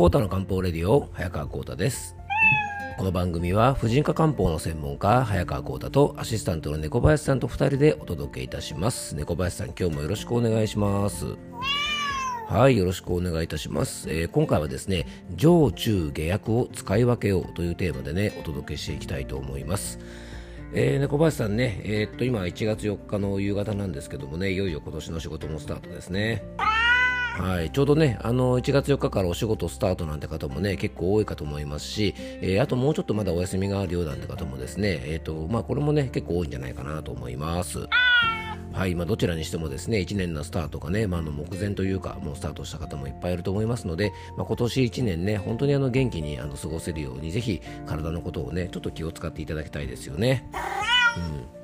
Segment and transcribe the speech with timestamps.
[0.00, 2.16] コータの漢方レディオ早川コータです。
[2.96, 9.14] この番組は婦人科漢方の専門家早川コータとアシスタントの猫林さんと2人でお届けいたします。
[9.14, 11.26] 猫林さん今日もよろしくお願いします。
[12.48, 15.06] はいよろしくお願いいたします、えー、今回はですね
[15.36, 19.98] 上中下薬を使い分けようというテーマでねお届けしていきたいと思います。
[20.72, 26.42] えー、猫林さんね、えー、っと今1月4日の夕方なんですけどもねいよいよ今年の仕事もスタートですね。
[27.38, 37.86] はい、ちょうどね、あの1月4日からお仕事スタートなんて方もね、結構多いかと思いますし、えー、あともうちょっとまだお休みがあるようなんて方もですね、えっ、ー、と、まあこれもね、結構多いんじゃないかなと思います。
[38.72, 50.48] はい、まあ、どちらにしてもですね1年のスタートがね、まあ、の目前というかもうスタートした方もいっぱいいると思いますので、まあ、今年1年ね本当にあの元気にあの過ごせるようにぜひ体のことをねちょっと気を使っていただきたいですよね。
[51.54, 51.59] うん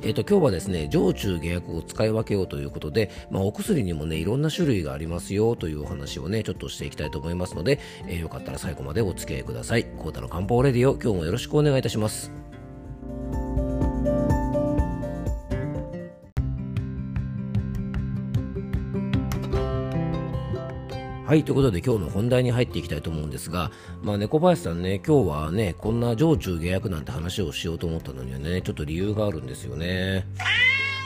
[0.00, 9.84] えーと、今日はですね常駐下薬を使い分けようということで、まあ、お薬にもねいろんな種類がありますよというお話をねちょっとしていきたいと思いますので、えー、よかったら最後までお付き合いください。
[9.84, 12.32] コータの漢方レディオ今日もよろしくお願いいたします。
[21.32, 23.70] はい、ということで今日の本題に入っていきたいと思うんですが、
[24.02, 30.26] まあ、猫林さんね、今日はね、こんな上中下薬なんて話をしようと思ったのにはね、ちょっと理由があるんですよね。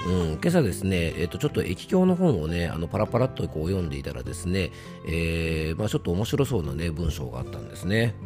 [0.09, 4.73] うん、今朝ですね、えっ、と、ちょっと液鏡の本をね、あの、パラパラっとこう読んでいたらですね、
[5.07, 8.17] えー、まあ、ちょっと面白そうなね、文章があったんですね。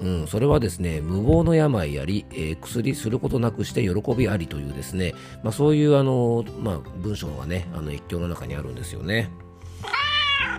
[0.00, 9.28] うん、それはですね、無謀の病あり、えー、薬することなくして喜びありというですね、まあ、そういうあの、まあ、文章がね、あの、一鏡の中にあるんですよね。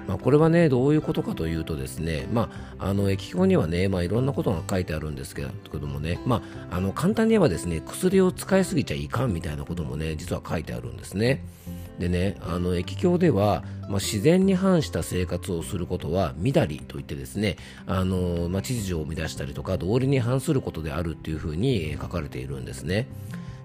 [0.07, 11.43] まあ、これはねどういうことかというとですね、まあ、あの液表にはね、まあ、いろんなことが書いてあるんですけどもね、まあ、あの簡単に言えばですね薬を使いすぎちゃいかんみたいなこともね実は書いてあるんですね。
[11.99, 23.07] でね、あの液鏡では、まあ、自然に反した生活をすることは乱りといってですね、あのまあ、秩序を乱したりとか道理に反することであるっていうふうに書かれているんですね。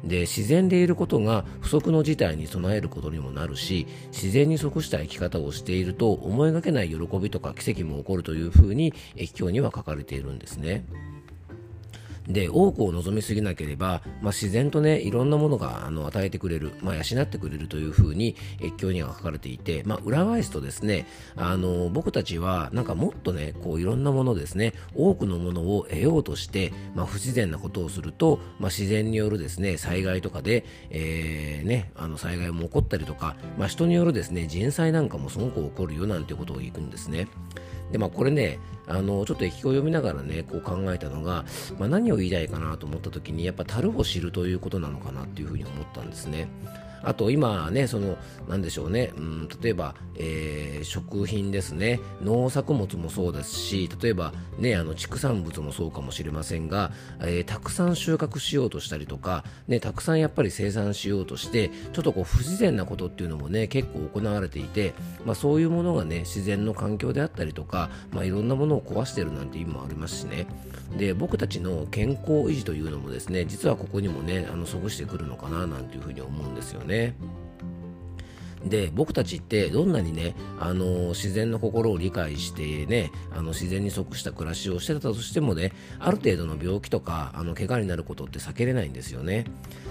[0.05, 10.85] で自然でいることが不測の事態に備えることにもなるし自然に即した生き方をしていると思いがけない喜びとか奇跡も起こるというふうに液鏡には書かれているんですね。
[12.29, 21.07] で多くを望みすぎなければ、まあ、自然とねいろんなものがあの与えてくれる、まあ、養ってくれるというふうに越境には書かれていて、まあ、裏返すとですね
[21.37, 37.29] あの僕たちはなんかもっとねこういろんなものですね多くのものを得ようとして、まあ、不自然なことをすると、まあ、自然によるですね災害とかで、えー、ね、あの災害も起こったりとか、まあ、人によるですね人災なんかもすごく起こるよなんてことを言うんですね。
[37.93, 41.45] で、まあ、これね、あの、ちょっと駅を読みながらね、こう考えたのが、
[41.79, 46.49] まあ、何を言いたいかなと思った時に、やっぱ樽を知るということなのかなっていうふうに思ったんですね。
[47.03, 48.17] あと今ね、その、
[48.49, 64.95] なんでしょうね、うん、例えば、えー、食品ですね、農作物もそうですし、例えばね、あの、畜産物もそうかもしれませんが、えー、たくさん収穫しようとしたりとか、ね、たくさんやっぱり生産しようとして、ちょっとこう、不自然なことっていうのもね、結構行われていて、
[65.25, 70.47] まあそういうものがね、自然の環境であったりとか、まあいろんなものを壊してるなんて意味もありますしね。
[70.97, 76.88] で、僕たちの健康維持というのもですね、実はここにもね、あの、即してくるのかな、なんていうふうに思うんですよね。
[76.89, 77.15] ね。
[78.65, 89.45] で僕たちってどんなにね、あの自然の心を理解してねあの自然に即した暮らしをしてたとしてもねある程度の病気とかあの怪我になることって避けれないんですよね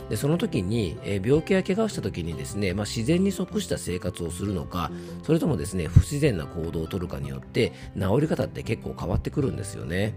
[0.09, 4.91] でその時に、えー、病気や怪我をした時にですね、まあ、自然に即した生活をするのか
[5.23, 10.13] それともですね不自然な行動をとるかによって治り方って結構変わってくるんですよね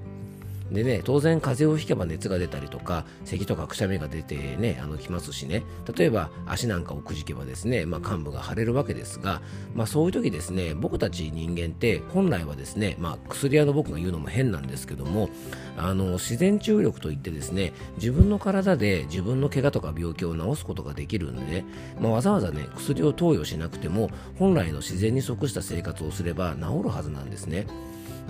[0.70, 5.64] でね、当然風邪をひけば熱が出たりとか、咳とかくしゃみが出てね、あの、きますしね、
[5.96, 9.42] 例えば足なんかをくじけばですね、まあ、患部が腫れるわけですが、
[9.74, 15.28] まあ、そういう時ですね、僕たち人間って本来はですね、まあ、薬屋の僕が言うのも変なんですけども、
[15.76, 21.64] あの、自然治癒力といってですね、自分の体で自分の怪我とか病気を治すことができるんで、
[22.00, 27.66] まあ、わざわざね、薬を投与しなくても、本来の自然に即した生活をすれば治るはずなんですね。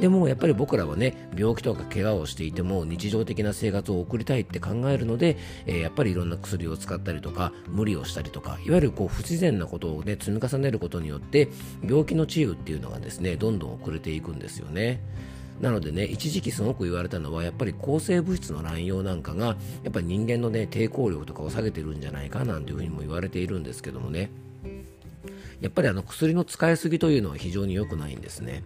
[0.00, 5.36] でもやっぱり僕らはね病気とか怪我をしていても日常的な生活を送りたいって考えるので、
[5.66, 11.48] えー、やっぱりいろんな薬を使ったりとか無理をしたりとかいわゆるこう不自然なことをね積み重ねることによって
[11.84, 15.00] 病気の治癒っていうのがですねどんどん遅れていくんですよね。
[15.60, 24.30] なのでね、一時期すごく言われたのは、やっぱり抗生物質の乱用なんかが、やっぱり人間のね、抵抗力とかを下げてるんじゃないかなんていうふうにも言われているんですけどもね。
[25.60, 28.62] やっぱりあの薬の使いすぎというのは非常に良くないんですね。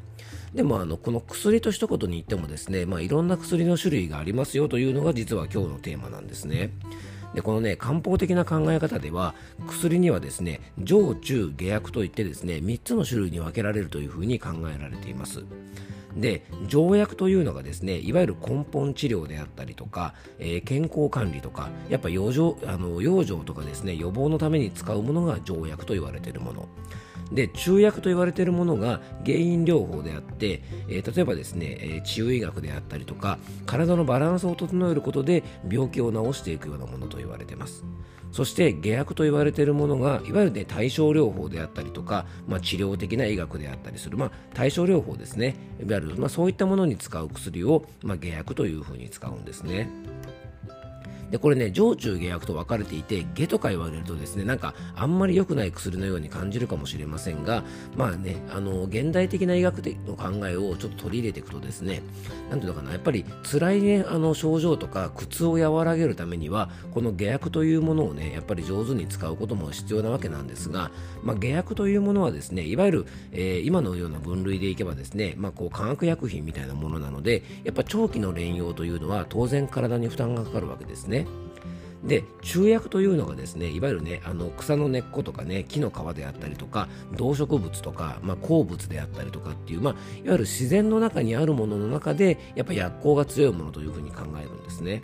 [0.55, 6.71] でもあのこの薬と一言に言ってもですね、まあ、いろんな薬の種類がありますよというのが実は今日のテーマなんですね。
[7.35, 9.35] でこのね漢方的な考え方では
[9.67, 15.45] 薬にはですね上中下薬といってですね3つの種類に分けられるというふうに考えられています
[16.17, 26.69] で条約というのがですねいわゆる根本治療であったりとか、えー、健康管理とかやっぱ養生あの養生とかですね予防のために使うものが条約と言われているもの。
[27.33, 37.85] で中薬と言われているものが原因療法であって、えー、例えばですね、えー、治癒医学であったりとか体のバランスを整えることで病気を治していくようなものと言われています
[38.33, 49.89] そして下薬と言われているものがいわゆる、ね、対症療法であったりとか、まあ、治療的な医学であったりする、まあ、対症療法ですねいわゆる、まあ、そういったものに使う薬を、まあ、下薬というふうに使うんですね。
[51.35, 57.65] でこれね上中下薬と分かれていて下とか言われるとですねなんかあんまり良くない薬のように感じるかもしれませんが
[57.97, 62.05] まあねあの現代的な医学的の考えをちょっと取り入れていくとですね
[62.51, 70.93] なんていうのかなやっぱり辛いねあの症状とか苦痛を和らげるためにはこの下薬というものをねやっぱり上手に使うことも必要なわけなんですが、
[71.25, 81.24] まあ、下薬というものはですねいわゆる、えー、今のような分類でいけばですね、まあ、こう化学薬品みたいなものなのでやっぱ長期の連用というのは当然体に負担がかかるわけですね。
[82.05, 95.03] で中薬というのがですねいわゆるねあの草の根っことかね木の皮であったりとか動植物とか、まあ、鉱物であったりとかっていう、まあ、いわゆる自然の中にあるものの中でやっぱ薬効が強いものというふうに考えるんですね。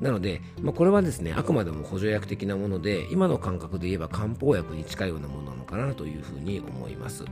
[0.00, 7.24] なので、まあ、これはですねあくまでも補助薬的なもので今の感覚で言えば漢方薬に近いようなものなのかなというふうに思います。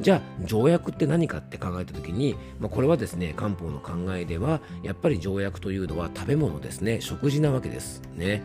[0.00, 7.00] じゃあ条約って何かって考えた時に、まあ、これはですね漢方の考えではやっぱり条約というのは食べ物ですね。
[7.00, 8.02] 食事なわけです。
[8.14, 8.42] ね。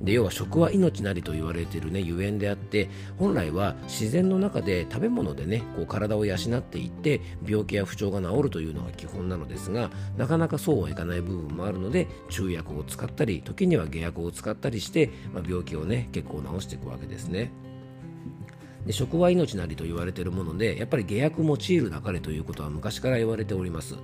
[0.00, 17.50] で要は食は命なりと言われているねゆえんであって本来は自然の中で食べ物でねこう体を養っていって病気や不調が治るというのが基本なのですがなかなかそうはいかない部分もあるので中薬を使ったり時には下薬を使ったりして、まあ、病気をね結構治していくわけですね。
[18.86, 23.96] で食は命なりと言われているものでやっぱり下薬用いる流れということは昔から言われております。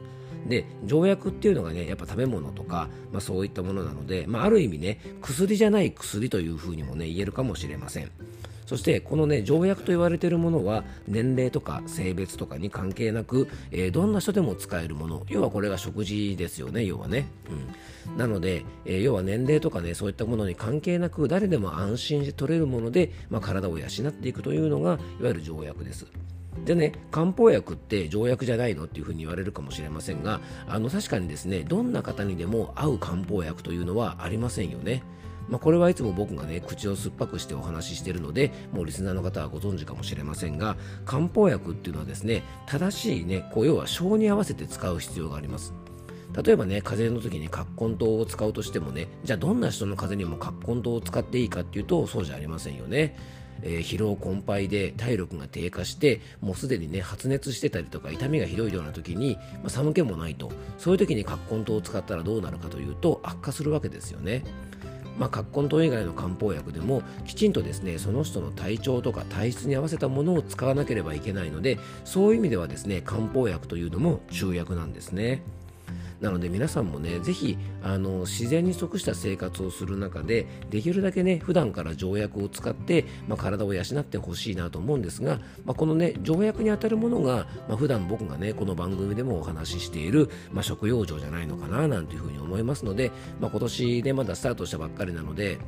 [0.47, 8.11] で条約っていうのがねやっぱ食べ物とか、まあ、そういったものなので、まあ、ある意味ね薬じゃない薬というふうにもね言えるかもしれません。
[8.67, 15.23] そしてこのね条約と言われているものは年齢とか性別とかに関係なく、えー、どんな人でも使えるもの。
[15.29, 17.27] 要はこれが食事ですよね要はね、
[18.09, 26.07] うん、なので、えー、要は年齢とかねそういったものに関係なく誰でも安心して取れるもので、まあ、体を養っていくというのがいわゆる条約です。
[26.65, 35.03] でね、漢方薬って条約じゃないのっていうふうに言われるかもしれませんが、あの確かにですね、どんな方にでも合う漢方薬というのはありませんよね。
[35.49, 45.75] まあ、これはいつも僕がね口を酸っぱくしてお話ししているのでもうリスナーの方はご存知かもしれませんが漢方薬っていうのはですね正しいねこう要は症に合わせて使う必要があります。
[46.43, 53.17] 例えばね風邪の時に葛根湯を使うとしてもねじゃあどんな人の風邪にも葛根湯を使っていいかっていうとそうじゃありませんよね。
[53.63, 60.51] えー、疲労困憊で体力が低下してもうすでにね発熱してたりとか痛みがひどいような時に、まあ、寒気もないと。
[60.79, 64.43] そういう時に葛根湯を使ったらどうなるかというと悪化するわけですよね。
[65.19, 75.43] まあ、葛根湯以外の漢方薬でもきちんとですねその人の体調とか体質に合わせたものを使わなければいけないのでそういう意味ではですね漢方薬というのも中薬なんですね。
[76.25, 95.59] なので皆さんもね、ぜひあの自然に即した生活をする中で、できるだけね、普段から条約を使って、まあ、体を養ってほしいなと思うんですが、まあ、このね、条約にあたるものが、まあ、普段僕がね、この番組でもお話ししている、まあ、食用状じゃないのかな、なんていうふうに思いますので、まあ、今年でまだスタートしたばっかりなので、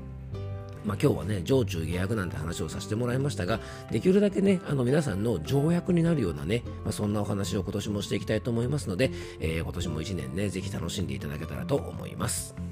[0.86, 12.65] まあ、今日はね、常駐下薬なんて話をさせてもらいましたが、できるだけね、あの皆さんの条約になるようなね、まあ、そんなお話を今年もしていきたいと思いますので、えー、今年も1年ね、ぜひ楽しんでいただけたらと思います。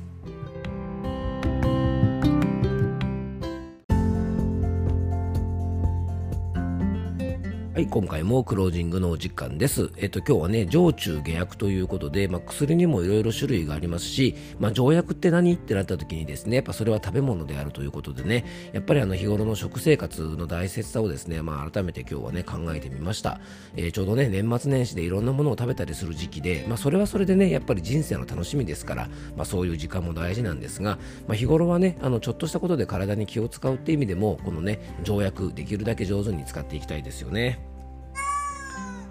[7.74, 9.90] はい、今回もクロージングのお時間です。
[9.96, 15.54] えっと、今日はね、上中下薬ということで、まあ、薬にもいろいろ種類がありますし、まあ、条薬って何？
[15.54, 23.40] ってなった時にですね、やっぱそれは食べ物であるということでね、やっぱりあの日頃の食生活の大切さをですね、まあ、改めて今日はね、考えてみました。
[23.74, 37.63] えー、ちょうどね、年末年始でいろんなものを食べたりする時期で、まあ、それはそれでね、やっぱり人生の楽しみですから、まあ、そういう時間も大事なんですが、まあ、日頃はね、あの、ちょっとしたことで体に気を使うって意味でも、このね、条約、できるだけ上手に使っていきたいですよね。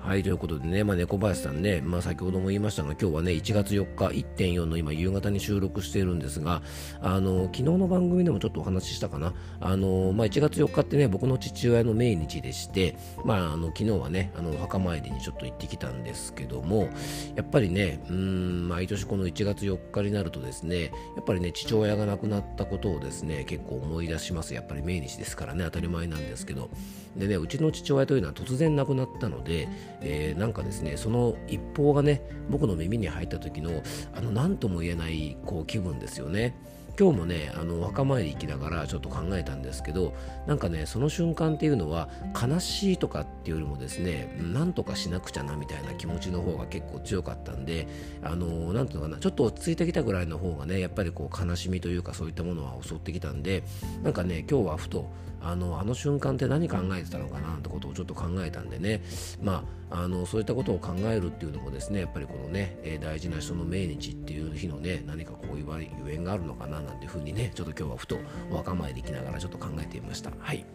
[0.04, 6.62] はい、ということでね、まあ、猫林さんね、まあ、先ほども言いましたが、今日はね、1月4日、1.4の今、夕方に収録しているんですが、
[7.00, 9.34] あの、昨日の番組でもちょっとお話ししたかな。
[9.62, 16.90] あの、まあ、1月4日ってね、僕の父親の命日でして、まあ、あの、昨日はね、あの、墓参りにちょっと行ってきたんですけども、
[17.38, 24.54] やっぱりね、うん、毎年この1月4日になるとですね、やっぱりね、父親が亡くなったことをですね、結構思い出します。
[24.54, 26.70] やっぱり命日ですからね、当たり前なんですけど。
[27.16, 29.70] でね、うちの父親というのは突然亡くなったので、
[30.04, 33.82] えー、なんかですねその一報がね僕の耳に入った時の
[34.14, 36.56] あの何とも言えないこう気分ですよね。
[37.00, 40.14] 今日もねあの墓参り行きながらちょっと考えたんですけど
[40.46, 42.08] なんかねその瞬間っていうのは
[42.40, 47.88] 悲しいとかっていうよりもですねなんとかしなくちゃなみたいな気持ちの方が結構強かったんで
[48.22, 53.64] あのなんていうのかなちょっと落ち着いてきたぐらいの方がねやっぱりこう悲しみというかそういったものは襲ってきたんで
[54.04, 55.10] なんかね今日はふと
[55.44, 59.02] あのあの瞬間って何考えてたのかなってことをちょっと考えたんでね。
[59.42, 68.18] まああのそういったことを考えるっていうのもですねやっぱりこのね、え、大事な人の命日っていう日のね何かこうゆえんがあるのかななんていうふうにねちょっと今日はふと
[68.50, 70.32] お墓参り行きながらちょっと考えてみました。
[70.40, 70.66] はい。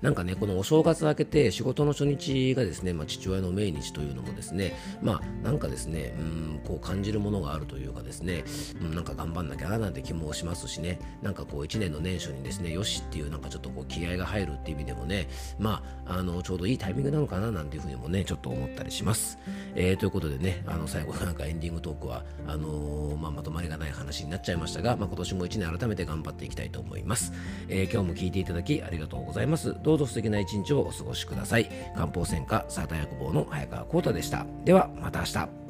[0.00, 8.44] なんかね、このお正月明けて仕事の初日がですね、まあ、父親の命日というのもですね、まあ、なんかですね、うん、こう感じるものがあるというかですね、
[8.80, 15.28] うん、なんか頑張んなきゃななんて気もしますしね、なんかこう1年の年初にですね、よしっていうなんかちょっとこう気合が入るっていう意味でもね、
[15.58, 19.38] まあ、あの、ちょうどいいタイミングなのかななんていうふうにもね、ちょっと思ったりします。
[19.74, 27.32] えー、ということでね、あの、最後なんかエンディングトークは、あのー、まあ、まとまりがない話になっちゃいましたが、まあ、今年も1年改めて頑張っていきたいと思います。
[27.68, 29.76] えー、今日も聞いていただきありがとうございます。
[29.82, 31.70] どうぞ素敵な一日をお過ごしください。
[31.94, 34.46] 漢方専科サーター薬房の早川浩太でした。
[34.64, 35.67] では、また明日。